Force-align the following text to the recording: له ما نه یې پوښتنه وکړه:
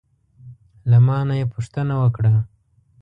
له 0.89 0.97
ما 1.07 1.19
نه 1.29 1.35
یې 1.39 1.45
پوښتنه 1.53 1.93
وکړه: 2.01 2.33